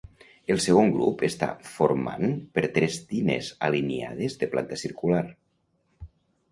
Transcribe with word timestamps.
El 0.53 0.59
segon 0.63 0.87
grup 0.95 1.21
està 1.27 1.49
formant 1.73 2.25
per 2.57 2.65
tres 2.79 2.99
tines, 3.13 3.51
alineades, 3.71 4.41
de 4.43 4.53
planta 4.57 4.81
circular. 4.87 5.25